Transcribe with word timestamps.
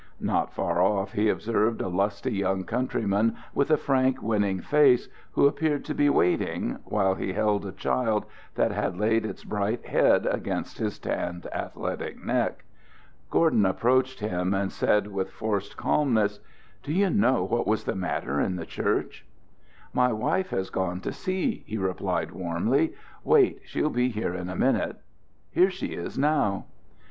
Not 0.19 0.51
far 0.51 0.81
off 0.81 1.13
he 1.13 1.29
observed 1.29 1.79
a 1.79 1.87
lusty 1.87 2.31
young 2.31 2.63
countryman, 2.63 3.35
with 3.53 3.69
a 3.69 3.77
frank, 3.77 4.19
winning 4.19 4.59
face, 4.59 5.07
who 5.33 5.45
appeared 5.45 5.85
to 5.85 5.93
be 5.93 6.09
waiting, 6.09 6.79
while 6.85 7.13
he 7.13 7.33
held 7.33 7.67
a 7.67 7.71
child 7.71 8.25
that 8.55 8.71
had 8.71 8.97
laid 8.97 9.27
its 9.27 9.43
bright 9.43 9.85
head 9.85 10.25
against 10.25 10.79
his 10.79 10.97
tanned, 10.97 11.45
athletic 11.53 12.19
neck. 12.25 12.65
Gordon 13.29 13.63
approached 13.63 14.21
him, 14.21 14.55
and 14.55 14.71
said 14.71 15.05
with 15.05 15.29
forced 15.29 15.77
calmness: 15.77 16.39
"Do 16.81 16.91
you 16.91 17.11
know 17.11 17.43
what 17.43 17.67
was 17.67 17.83
the 17.83 17.93
matter 17.93 18.39
in 18.41 18.55
the 18.55 18.65
church?" 18.65 19.23
"My 19.93 20.11
wife 20.11 20.49
has 20.49 20.71
gone 20.71 20.99
to 21.01 21.11
see," 21.13 21.63
he 21.67 21.77
replied, 21.77 22.31
warmly. 22.31 22.95
"Wait; 23.23 23.61
she'll 23.65 23.91
be 23.91 24.09
here 24.09 24.33
in 24.33 24.49
a 24.49 24.55
minute. 24.55 24.97
Here 25.51 25.69
she 25.69 25.89
is 25.93 26.17
now." 26.17 26.65